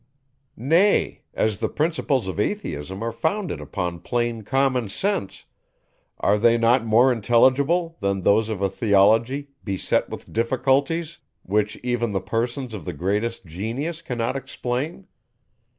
Nay, 0.57 1.21
as 1.35 1.59
the 1.59 1.69
principles 1.69 2.27
of 2.27 2.39
Atheism 2.39 3.03
are 3.03 3.11
founded 3.11 3.61
upon 3.61 3.99
plain 3.99 4.41
common 4.41 4.89
sense, 4.89 5.45
are 6.17 6.39
they 6.39 6.57
not 6.57 6.83
more 6.83 7.11
intelligible, 7.11 7.97
than 7.99 8.21
those 8.23 8.49
of 8.49 8.63
a 8.63 8.69
theology, 8.71 9.49
beset 9.63 10.09
with 10.09 10.33
difficulties, 10.33 11.19
which 11.43 11.75
even 11.83 12.09
the 12.09 12.19
persons 12.19 12.73
of 12.73 12.83
the 12.85 12.93
greatest 12.93 13.45
genius 13.45 14.01
cannot 14.01 14.35
explain? 14.35 15.05